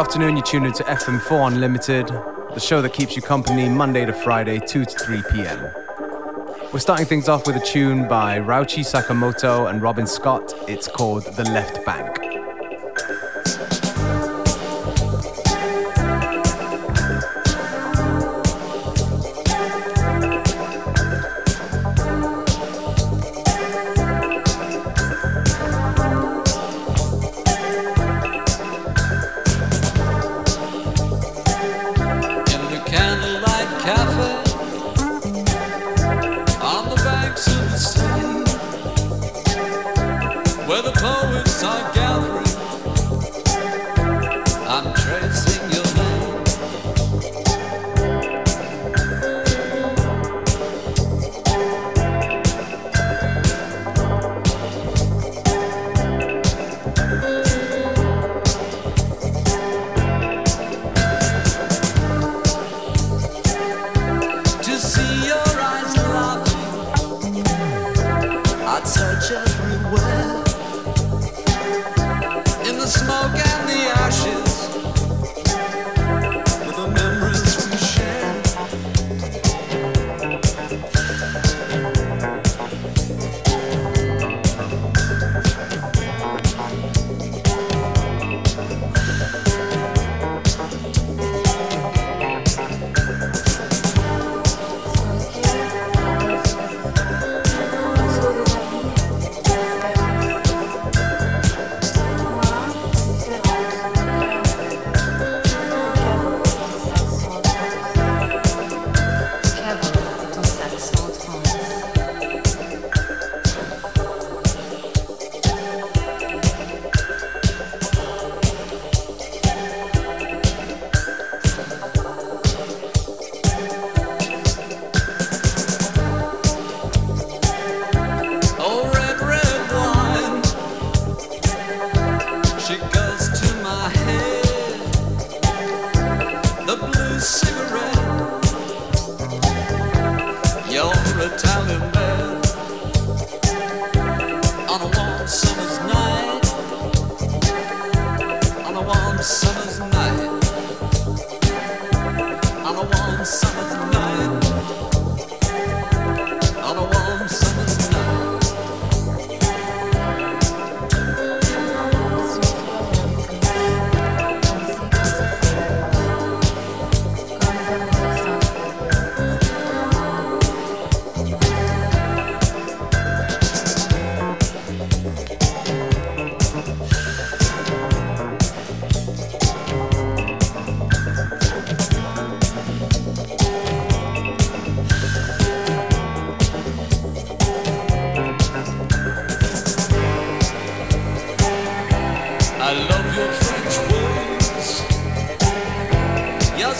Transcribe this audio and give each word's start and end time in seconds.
afternoon. 0.00 0.34
You're 0.34 0.46
tuned 0.46 0.64
into 0.64 0.82
FM4 0.84 1.48
Unlimited, 1.48 2.06
the 2.06 2.58
show 2.58 2.80
that 2.80 2.94
keeps 2.94 3.16
you 3.16 3.20
company 3.20 3.68
Monday 3.68 4.06
to 4.06 4.14
Friday, 4.14 4.58
2 4.58 4.86
to 4.86 4.98
3 4.98 5.22
p.m. 5.30 5.70
We're 6.72 6.78
starting 6.78 7.04
things 7.04 7.28
off 7.28 7.46
with 7.46 7.56
a 7.56 7.60
tune 7.60 8.08
by 8.08 8.38
Ryuichi 8.38 8.80
Sakamoto 8.82 9.68
and 9.68 9.82
Robin 9.82 10.06
Scott. 10.06 10.54
It's 10.66 10.88
called 10.88 11.24
The 11.24 11.44
Left 11.44 11.84
Bank. 11.84 12.29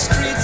streets. 0.01 0.40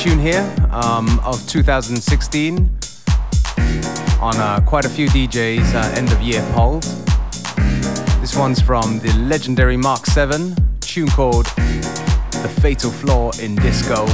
Tune 0.00 0.18
here 0.18 0.50
um, 0.70 1.20
of 1.26 1.46
2016 1.46 2.56
on 4.18 4.36
uh, 4.38 4.58
quite 4.66 4.86
a 4.86 4.88
few 4.88 5.06
DJs' 5.08 5.74
uh, 5.74 5.94
end 5.94 6.10
of 6.10 6.22
year 6.22 6.40
polls. 6.54 7.04
This 8.18 8.34
one's 8.34 8.62
from 8.62 8.98
the 9.00 9.12
legendary 9.28 9.76
Mark 9.76 10.06
7, 10.06 10.56
tune 10.80 11.08
called 11.08 11.44
The 11.44 12.50
Fatal 12.62 12.90
Flaw 12.90 13.32
in 13.42 13.56
Disco. 13.56 14.06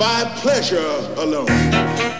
by 0.00 0.24
pleasure 0.36 0.96
alone. 1.18 2.19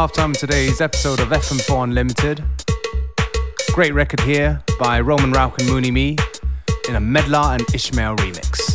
Halftime 0.00 0.32
today's 0.32 0.80
episode 0.80 1.20
of 1.20 1.28
FM4 1.28 1.84
Unlimited. 1.84 2.42
Great 3.74 3.92
record 3.92 4.20
here 4.20 4.64
by 4.78 4.98
Roman 4.98 5.30
Rauch 5.30 5.58
and 5.58 5.68
Mooney 5.68 5.90
Me 5.90 6.16
in 6.88 6.96
a 6.96 7.00
Medlar 7.00 7.58
and 7.58 7.74
Ishmael 7.74 8.16
remix. 8.16 8.69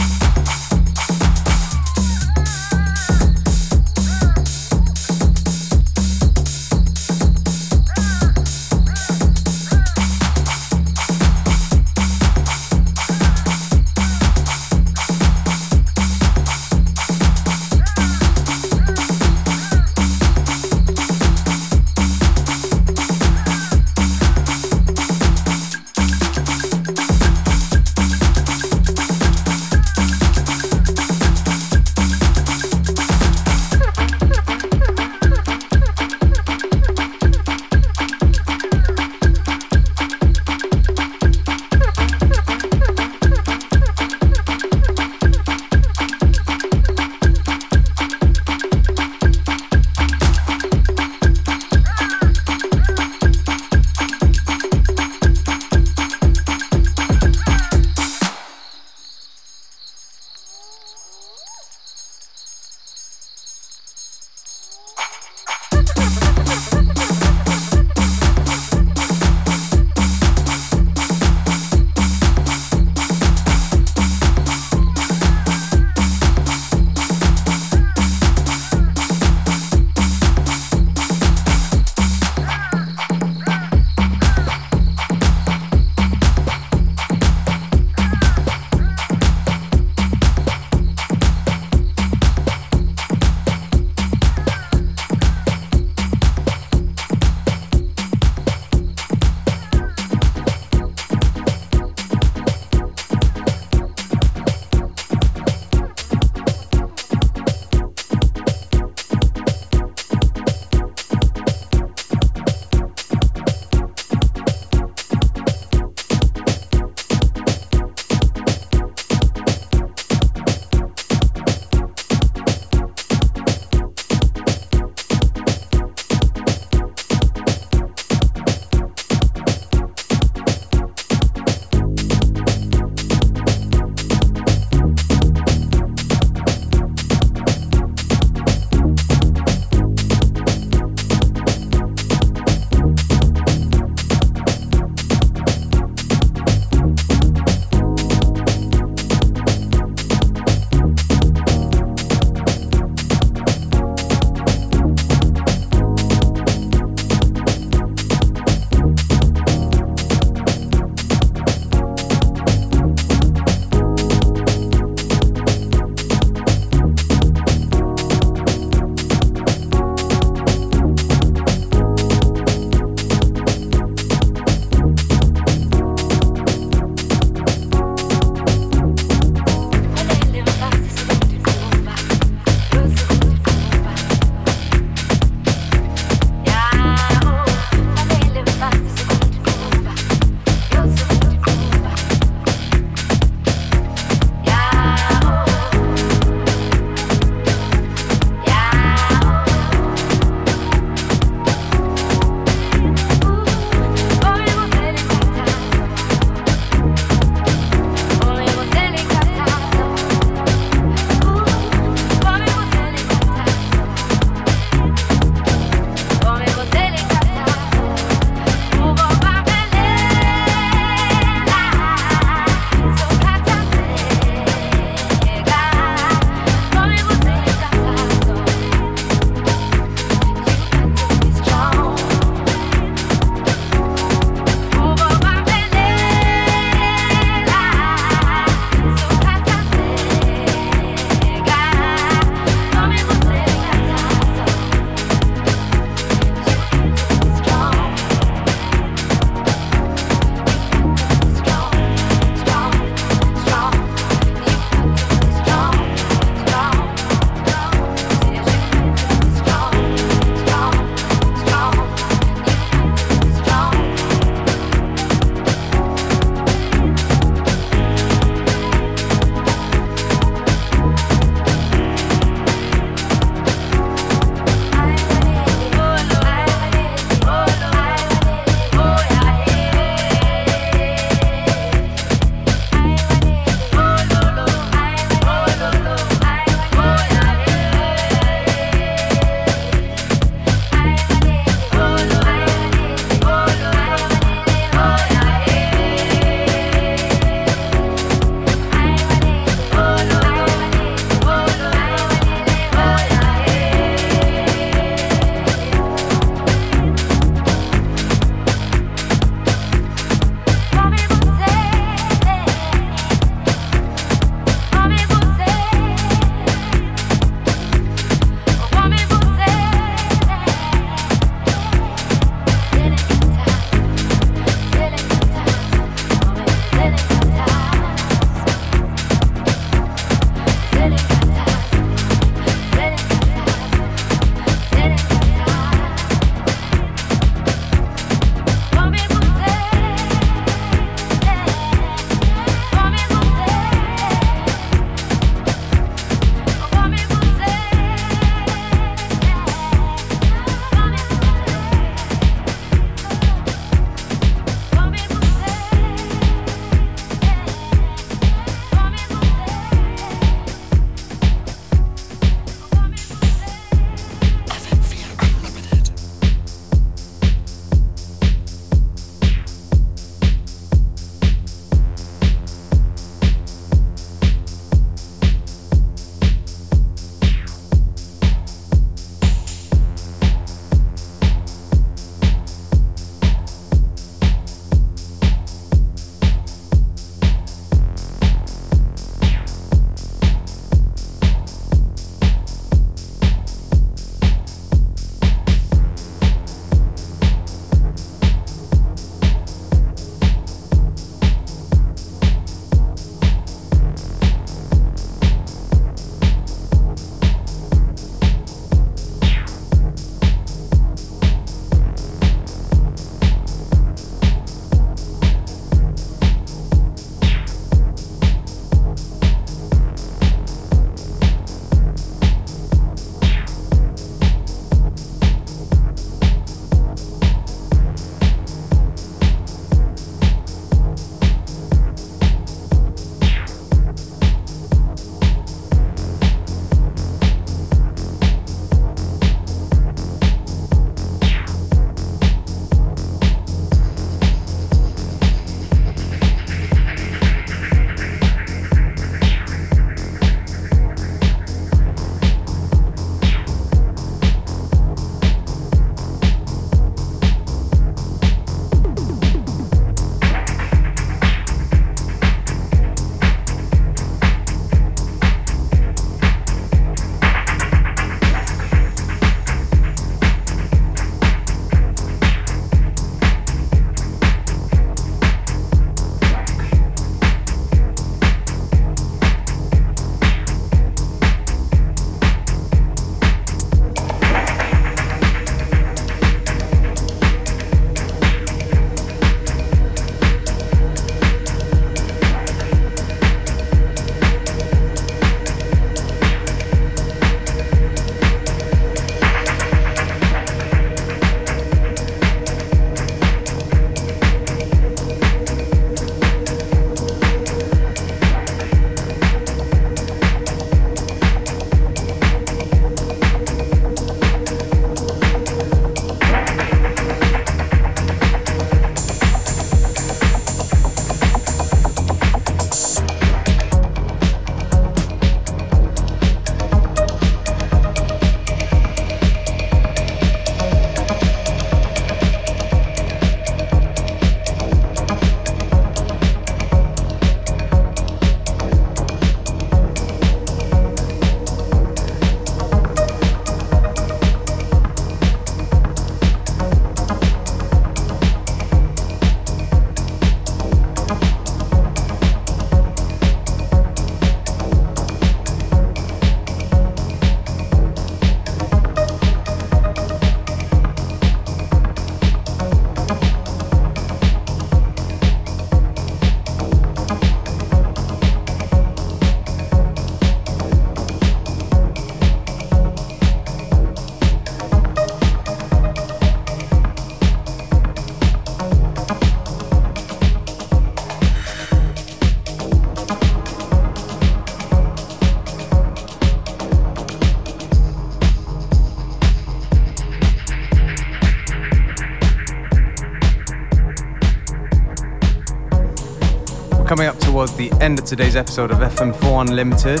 Coming 596.86 597.06
up 597.06 597.18
towards 597.18 597.54
the 597.56 597.72
end 597.80 597.98
of 597.98 598.04
today's 598.04 598.36
episode 598.36 598.70
of 598.70 598.78
FM4 598.78 599.48
Unlimited, 599.48 600.00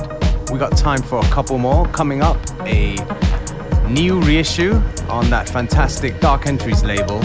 we 0.52 0.58
got 0.58 0.76
time 0.76 1.00
for 1.02 1.20
a 1.24 1.28
couple 1.30 1.56
more. 1.56 1.86
Coming 1.88 2.20
up, 2.20 2.38
a 2.66 2.96
new 3.88 4.20
reissue 4.20 4.74
on 5.08 5.30
that 5.30 5.48
fantastic 5.48 6.20
Dark 6.20 6.46
Entries 6.46 6.84
label. 6.84 7.20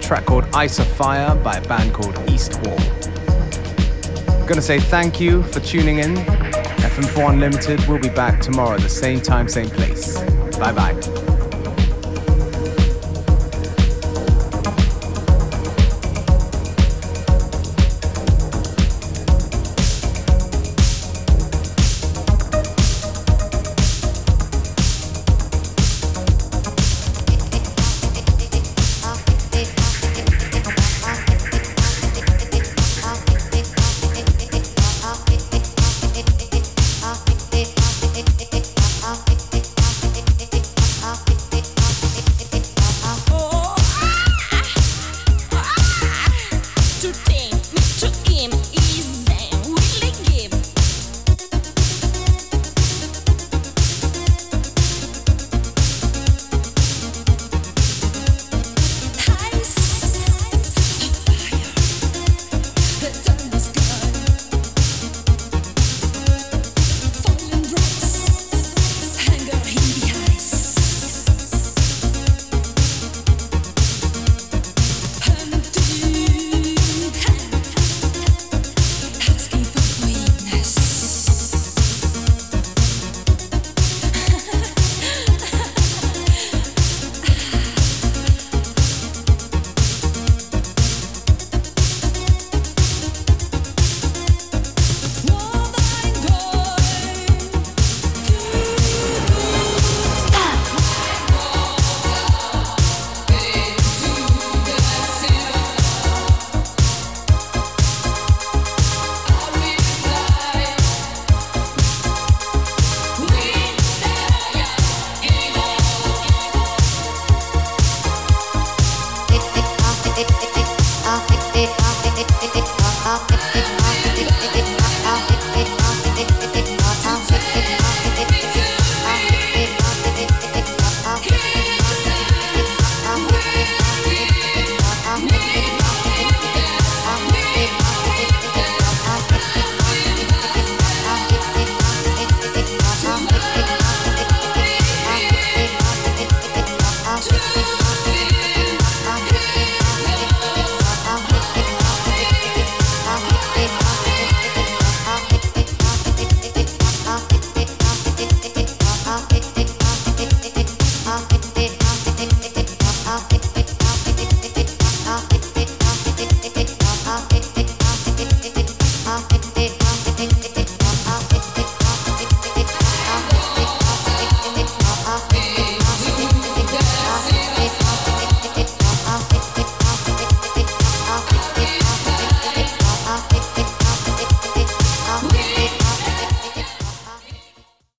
track 0.00 0.24
called 0.24 0.46
Ice 0.54 0.78
of 0.78 0.86
Fire 0.86 1.34
by 1.34 1.56
a 1.56 1.68
band 1.68 1.92
called 1.92 2.18
East 2.30 2.58
Wall. 2.64 2.78
Gonna 4.46 4.62
say 4.62 4.80
thank 4.80 5.20
you 5.20 5.42
for 5.42 5.60
tuning 5.60 5.98
in. 5.98 6.14
FM4 6.14 7.32
Unlimited 7.32 7.86
will 7.86 7.98
be 7.98 8.08
back 8.08 8.40
tomorrow 8.40 8.76
at 8.76 8.80
the 8.80 8.88
same 8.88 9.20
time, 9.20 9.48
same 9.48 9.68
place. 9.68 10.18
Bye 10.58 10.72
bye. 10.72 11.37